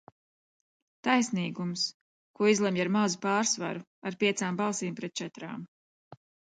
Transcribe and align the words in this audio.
Taisnīgums, 1.07 1.83
ko 2.39 2.49
izlemj 2.55 2.81
ar 2.87 2.93
mazu 2.99 3.23
pārsvaru 3.29 3.87
ar 4.11 4.21
piecām 4.25 4.63
balsīm 4.65 5.01
pret 5.03 5.19
četrām. 5.23 5.73